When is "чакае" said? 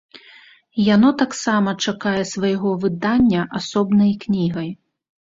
1.85-2.15